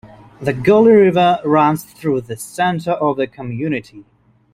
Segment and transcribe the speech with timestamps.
[0.41, 4.03] The Gauley River runs through the center of the community.